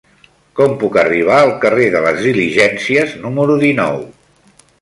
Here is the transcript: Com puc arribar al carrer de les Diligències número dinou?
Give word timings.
Com 0.59 0.71
puc 0.83 0.97
arribar 1.01 1.35
al 1.41 1.53
carrer 1.67 1.91
de 1.97 2.01
les 2.07 2.19
Diligències 2.31 3.15
número 3.27 3.63
dinou? 3.69 4.05